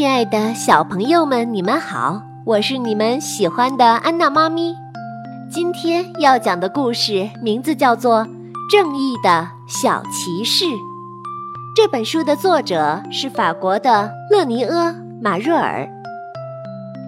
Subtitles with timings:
[0.00, 4.74] 亲爱的小朋友们，你们好，我是你们喜欢的安娜妈咪。
[5.50, 8.24] 今天要讲的故事名字叫做
[8.70, 10.64] 《正义的小骑士》。
[11.76, 14.86] 这本书的作者是法国的勒尼厄·
[15.20, 15.86] 马若尔，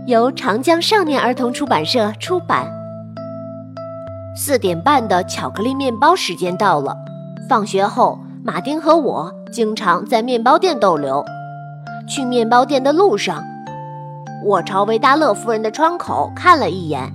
[0.06, 2.70] 由长江少年儿童出版社出版。
[4.36, 6.95] 四点半的巧克力面包时间到了，
[7.48, 11.24] 放学后，马丁和我经常在面包店逗留。
[12.09, 13.43] 去面包店的路上，
[14.45, 17.13] 我朝维达勒夫人的窗口看了一眼，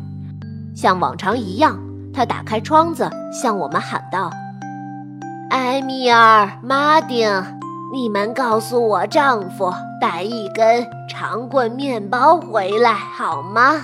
[0.76, 1.80] 像往常一样，
[2.14, 4.32] 她打开窗子向我们喊道
[5.52, 7.30] ：“埃米尔、马丁，
[7.94, 13.76] 你们告诉我丈夫带一根长棍面包回来好吗？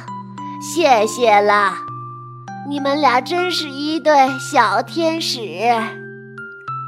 [0.61, 1.73] 谢谢了，
[2.69, 5.39] 你们俩真是一对小天使。”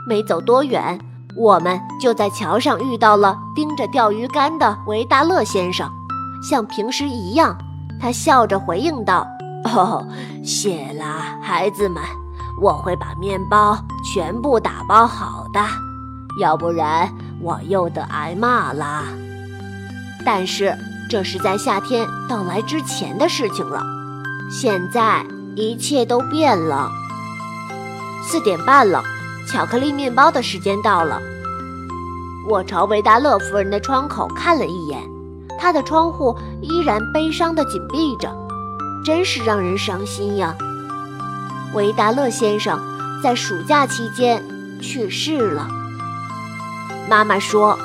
[0.08, 1.00] 没走多远。
[1.38, 5.90] 我们就在桥上遇到了盯着钓鱼竿的维达勒先生，
[6.42, 7.58] 像平时一样，
[8.00, 9.28] 他笑着回应道
[9.66, 10.08] ：“哦，
[10.44, 12.02] 谢啦，孩子们，
[12.62, 13.78] 我会把面包
[14.14, 15.60] 全部打包好的，
[16.40, 19.04] 要不然我又得挨骂啦。”
[20.26, 20.74] 但是
[21.10, 23.82] 这是在夏天到来之前的事情了，
[24.50, 25.26] 现在
[25.56, 26.90] 一切都变了。
[28.24, 29.04] 四点半了。
[29.48, 31.22] 巧克力面包的时间到了，
[32.48, 35.00] 我朝维达勒夫人的窗口看了一眼，
[35.60, 38.30] 她的窗户依然悲伤地紧闭着，
[39.06, 40.56] 真是让人伤心呀。
[41.74, 42.80] 维达勒先生
[43.22, 44.44] 在暑假期间
[44.82, 45.68] 去世了。
[47.08, 47.78] 妈妈说：“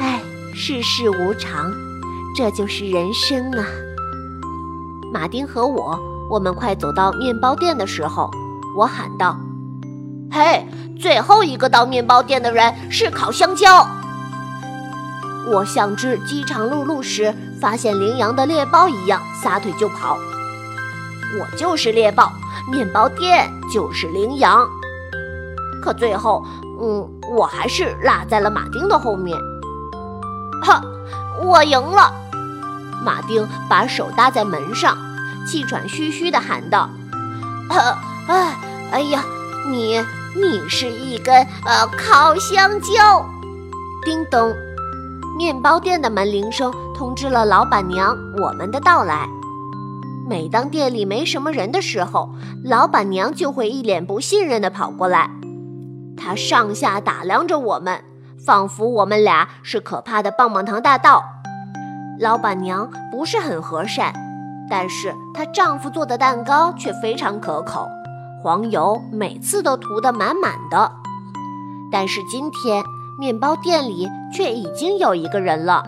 [0.00, 0.22] 唉，
[0.54, 1.72] 世事无常，
[2.36, 3.64] 这就是人生啊。”
[5.12, 5.98] 马丁和我，
[6.30, 8.30] 我们快走到面包店的时候，
[8.76, 9.36] 我喊道。
[10.30, 10.66] 嘿，
[11.00, 13.86] 最后一个到面包店的人是烤香蕉。
[15.50, 20.18] 我像只饥肠辘辘时发现羚羊的猎豹一样，撒腿就跑。
[21.40, 22.30] 我就是猎豹，
[22.70, 24.68] 面包店就是羚羊。
[25.82, 26.44] 可最后，
[26.80, 29.38] 嗯，我还是落在了马丁的后面。
[30.62, 30.82] 哈，
[31.42, 32.12] 我赢了！
[33.02, 34.98] 马丁把手搭在门上，
[35.46, 36.90] 气喘吁吁地喊道
[38.28, 38.56] ：“哎，
[38.90, 39.22] 哎呀，
[39.70, 40.04] 你！”
[40.36, 41.34] 你是一根
[41.64, 43.24] 呃烤香蕉，
[44.04, 44.52] 叮咚！
[45.36, 49.28] 面包店的门铃声通知了老板娘我们的到来。
[50.28, 52.28] 每当店里没什么人的时候，
[52.64, 55.30] 老板娘就会一脸不信任地跑过来，
[56.16, 58.04] 她上下打量着我们，
[58.44, 61.24] 仿佛我们俩是可怕的棒棒糖大盗。
[62.20, 64.12] 老板娘不是很和善，
[64.68, 67.88] 但是她丈夫做的蛋糕却非常可口。
[68.40, 70.92] 黄油每次都涂得满满的，
[71.90, 72.84] 但是今天
[73.18, 75.82] 面包店里却已经有一个人了。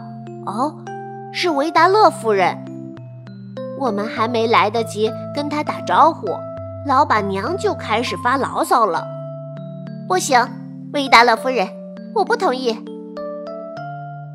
[0.47, 0.75] 哦，
[1.33, 2.59] 是维达勒夫人。
[3.79, 6.27] 我们还没来得及跟她打招呼，
[6.87, 9.07] 老板娘就开始发牢骚了。
[10.09, 10.45] 不行，
[10.93, 11.69] 维达勒夫人，
[12.15, 12.77] 我不同意。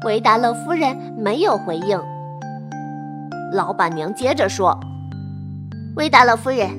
[0.05, 1.99] 维达勒夫人没有回应。
[3.51, 4.79] 老板娘接着说
[5.97, 6.69] ：“维达勒夫人。”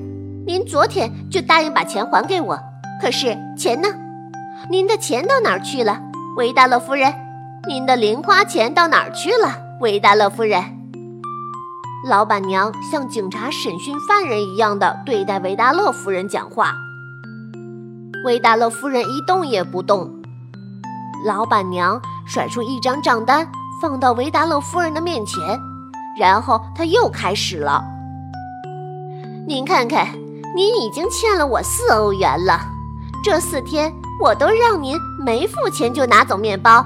[0.47, 2.57] 您昨天就答应把钱还给我，
[3.01, 3.89] 可是钱呢？
[4.69, 5.99] 您的钱到哪儿去了，
[6.37, 7.13] 维达勒夫人？
[7.67, 10.63] 您的零花钱到哪儿去了，维达勒夫人？
[12.09, 16.71] 老板娘像警察审讯犯人一样的对待维达勒夫人讲话。
[18.23, 20.09] 维达勒夫人一动也不动。
[21.25, 23.45] 老板娘甩出一张账单，
[23.81, 25.59] 放到维达勒夫人的面前，
[26.17, 27.83] 然后她又开始了
[29.45, 30.07] ：“您看看。”
[30.55, 32.59] 您已经欠了我四欧元了，
[33.23, 36.85] 这四天我都让您没付钱就拿走面包。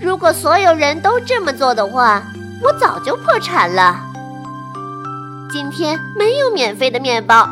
[0.00, 2.22] 如果所有人都这么做的话，
[2.62, 4.00] 我早就破产了。
[5.50, 7.48] 今天没有免费的面包。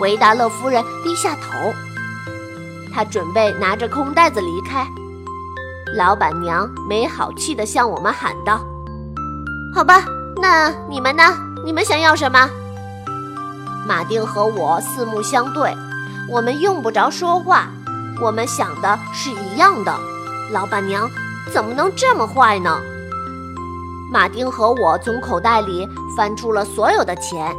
[0.00, 1.72] 维达勒夫人低下头，
[2.92, 4.86] 她准备拿着空袋子离开。
[5.96, 8.60] 老板娘没好气地向我们喊道
[9.74, 10.04] ：“好吧，
[10.40, 11.22] 那你们呢？
[11.64, 12.48] 你们想要什么？”
[13.90, 15.76] 马丁和我四目相对，
[16.28, 17.68] 我们用不着说话，
[18.22, 19.92] 我们想的是一样的。
[20.52, 21.10] 老板娘
[21.52, 22.78] 怎么能这么坏呢？
[24.12, 27.52] 马丁和我从口袋里翻出了所有的钱，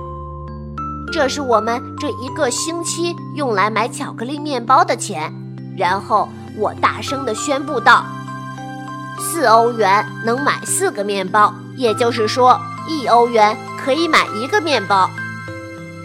[1.11, 5.33] 这是我们这一个星期用来买巧克力面包的钱。
[5.77, 8.05] 然后我大声地宣布道
[9.19, 12.57] ：“四欧元能买四个面包，也就是说，
[12.87, 15.09] 一欧元可以买一个面包。”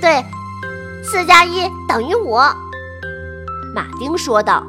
[0.00, 0.24] 对，
[1.02, 2.36] 四加一等于五。
[3.74, 4.62] 马丁说道：“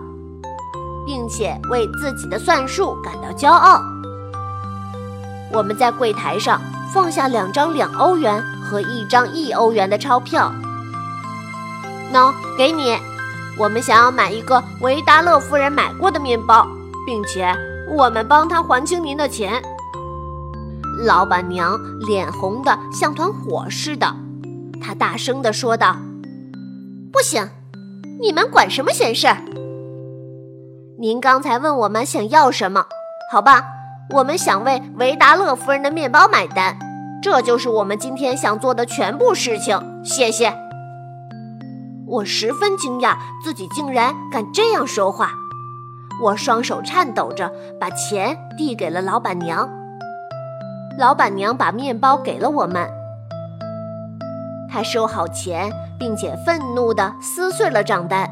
[1.05, 3.81] 并且为自己的算术感到骄傲。
[5.51, 6.61] 我们在柜台上
[6.93, 10.51] 放下两张两欧元和一张一欧元的钞票。
[12.13, 12.97] 喏，给你。
[13.57, 16.67] 我们想要买一个维达勒夫人买过的面包，
[17.05, 17.51] 并且
[17.89, 19.61] 我们帮她还清您的钱。
[21.05, 24.15] 老板娘脸红的像团火似的，
[24.81, 25.95] 他大声的说道
[27.11, 27.49] ：“不行，
[28.19, 29.37] 你们管什么闲事儿？
[30.99, 32.85] 您刚才问我们想要什么？
[33.31, 33.65] 好吧，
[34.11, 36.77] 我们想为维达勒夫人的面包买单，
[37.21, 39.79] 这就是我们今天想做的全部事情。
[40.03, 40.53] 谢谢。”
[42.07, 45.31] 我十分惊讶，自己竟然敢这样说话。
[46.23, 49.69] 我双手颤抖着，把钱递给了老板娘。
[50.97, 52.89] 老板娘把面包给了我们。
[54.69, 58.29] 他收好钱，并且愤怒地撕碎了账单。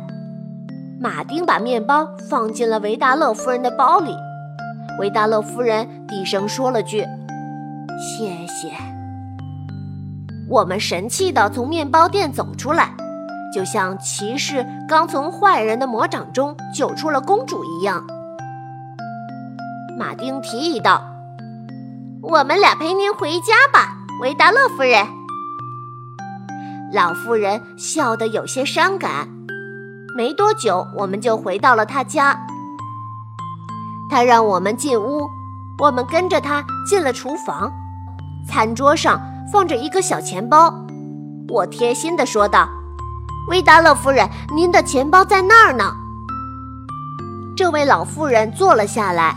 [0.99, 4.15] 马丁把面包放进了维达勒夫人的包里。
[4.99, 7.05] 维达勒夫人低声说了句
[7.99, 8.71] ：“谢谢。”
[10.49, 12.89] 我们神气地从面包店走出来。
[13.53, 18.05] 就像骑士刚从坏人的魔掌中救出了公主一样，
[19.97, 21.01] 马丁提议道
[22.21, 25.07] ：“我们俩陪您回家吧，维达勒夫人。”
[26.95, 29.27] 老妇人笑得有些伤感。
[30.15, 32.39] 没多久，我们就回到了他家。
[34.09, 35.29] 他让我们进屋，
[35.77, 37.69] 我们跟着他进了厨房。
[38.47, 39.19] 餐桌上
[39.51, 40.73] 放着一个小钱包，
[41.49, 42.69] 我贴心地说道。
[43.49, 45.93] 维达勒夫人，您的钱包在那儿呢。
[47.57, 49.35] 这位老妇人坐了下来，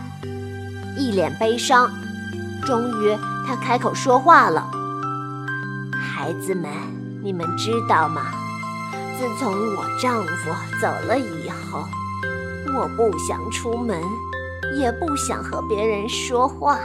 [0.97, 1.91] 一脸悲伤。
[2.65, 4.65] 终于，她开口说话了
[5.99, 6.69] ：“孩子们，
[7.21, 8.27] 你们知道吗？
[9.17, 10.51] 自从我丈夫
[10.81, 11.83] 走了以后，
[12.73, 14.01] 我不想出门，
[14.77, 16.79] 也不想和别人说话，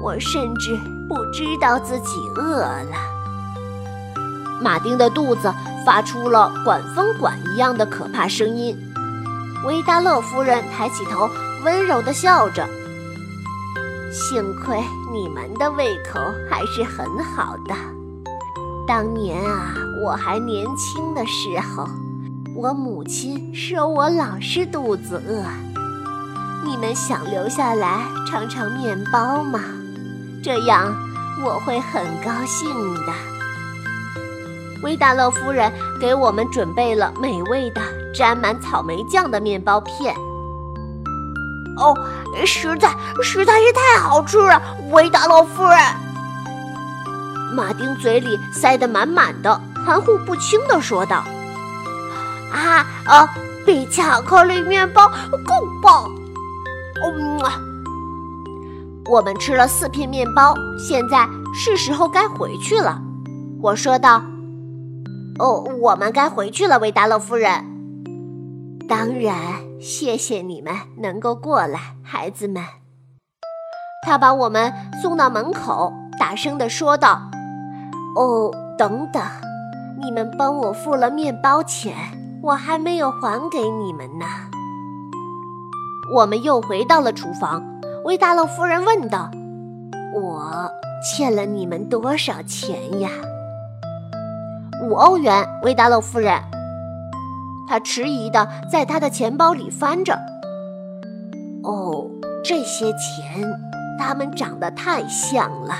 [0.00, 0.78] 我甚至
[1.08, 2.96] 不知道自己饿了。”
[4.62, 5.52] 马丁的肚子。
[5.84, 8.78] 发出了管风管一样的可怕声音。
[9.64, 11.28] 维达勒夫人抬起头，
[11.64, 12.64] 温柔地笑着。
[14.12, 14.80] 幸亏
[15.12, 17.74] 你们的胃口还是很好的。
[18.86, 21.88] 当年啊，我还年轻的时候，
[22.54, 25.44] 我母亲说我老是肚子饿。
[26.64, 29.60] 你们想留下来尝尝面包吗？
[30.42, 30.94] 这样
[31.44, 32.68] 我会很高兴
[33.06, 33.12] 的。
[34.82, 37.80] 维达勒夫人给我们准备了美味的
[38.12, 40.14] 沾满草莓酱的面包片。
[41.78, 41.96] 哦，
[42.44, 42.90] 实在
[43.22, 45.78] 实在是太好吃了，维达勒夫人。
[47.52, 51.24] 马丁嘴里塞得满满的，含糊不清地说道
[52.52, 53.28] ：“啊，呃，
[53.66, 55.08] 比巧克力面包
[55.46, 56.10] 更棒。”
[57.04, 57.60] 嗯啊，
[59.06, 63.00] 我们吃了四片面包，现在是时候该回去了。
[63.60, 64.22] 我说道。
[65.38, 67.64] 哦，我们该回去了，维达勒夫人。
[68.86, 69.36] 当然，
[69.80, 72.62] 谢谢你们能够过来，孩子们。
[74.04, 77.30] 他把我们送到门口，大声地说道
[78.16, 79.22] ：“哦，等等，
[80.00, 81.94] 你们帮我付了面包钱，
[82.42, 84.26] 我还没有还给你们呢。”
[86.12, 87.62] 我们又回到了厨房，
[88.04, 89.30] 维达勒夫人问道
[90.14, 90.70] ：“我
[91.02, 93.08] 欠了你们多少钱呀？”
[94.84, 96.38] 五欧元，维达勒夫人。
[97.68, 100.18] 他迟疑地在他的钱包里翻着。
[101.62, 102.04] 哦，
[102.44, 103.48] 这些钱，
[103.98, 105.74] 它们长得太像了。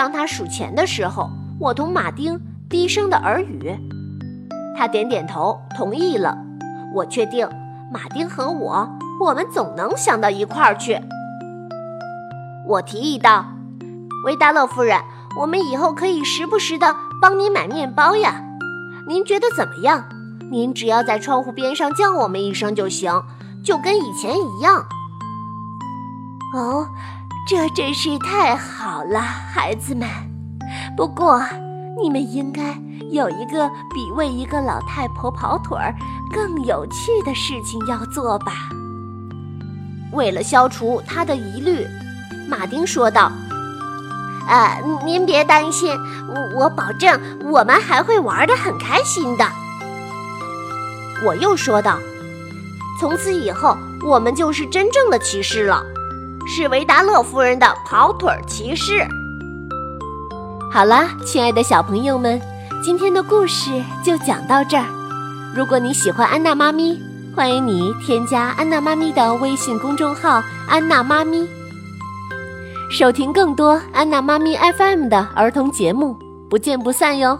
[0.00, 1.28] 当他数钱的时候，
[1.58, 2.40] 我同马丁
[2.70, 3.78] 低声的耳语。
[4.74, 6.38] 他点点头，同意了。
[6.94, 7.46] 我确定，
[7.92, 8.88] 马丁和我，
[9.20, 10.98] 我们总能想到一块儿去。
[12.66, 13.44] 我提议道
[14.24, 14.98] ：“维达勒夫人，
[15.38, 18.42] 我们以后可以时不时的。”帮您买面包呀，
[19.06, 20.02] 您觉得怎么样？
[20.50, 23.22] 您只要在窗户边上叫我们一声就行，
[23.62, 24.82] 就跟以前一样。
[26.54, 26.88] 哦，
[27.48, 30.08] 这真是太好了，孩子们。
[30.96, 31.42] 不过，
[32.00, 32.78] 你们应该
[33.10, 35.94] 有一个比为一个老太婆跑腿儿
[36.32, 38.52] 更有趣的事情要做吧？
[40.12, 41.86] 为了消除他的疑虑，
[42.48, 43.30] 马丁说道。
[44.48, 45.96] 呃，您别担心，
[46.28, 49.44] 我我保证我们还会玩得很开心的。
[51.24, 51.98] 我又说道
[52.98, 55.84] ：“从此以后，我们就是真正的骑士了，
[56.46, 59.06] 是维达勒夫人的跑腿骑士。”
[60.72, 62.40] 好啦，亲爱的小朋友们，
[62.82, 63.70] 今天的故事
[64.04, 64.84] 就讲到这儿。
[65.54, 66.96] 如果你喜欢安娜妈咪，
[67.34, 71.48] 欢迎你添加安娜妈咪的微信公众号“安娜妈咪”，
[72.90, 76.16] 收听更多安娜妈咪 FM 的儿童节目，
[76.48, 77.36] 不见不散哟。